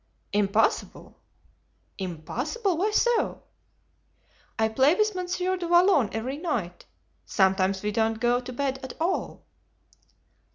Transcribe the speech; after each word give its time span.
"Impossible!" 0.33 1.15
"Impossible! 1.99 2.75
why 2.75 2.89
so?" 2.89 3.43
"I 4.57 4.67
play 4.67 4.95
with 4.95 5.13
Monsieur 5.13 5.57
du 5.57 5.67
Vallon 5.67 6.09
every 6.11 6.37
night. 6.39 6.85
Sometimes 7.23 7.83
we 7.83 7.91
don't 7.91 8.19
go 8.19 8.39
to 8.39 8.51
bed 8.51 8.79
at 8.81 8.93
all!" 8.99 9.45